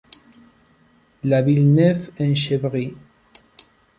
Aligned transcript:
La 1.21 1.43
Villeneuve-en-Chevrie 1.43 2.95